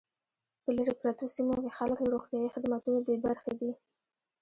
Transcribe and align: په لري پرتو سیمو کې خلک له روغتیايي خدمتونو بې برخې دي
په 0.63 0.69
لري 0.77 0.93
پرتو 1.01 1.23
سیمو 1.35 1.53
کې 1.63 1.75
خلک 1.77 1.97
له 2.01 2.09
روغتیايي 2.13 2.49
خدمتونو 2.55 2.97
بې 3.05 3.15
برخې 3.25 3.53
دي 3.59 3.71